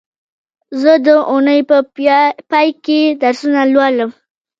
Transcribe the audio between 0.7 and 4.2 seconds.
زه د اونۍ په پای کې درسونه لولم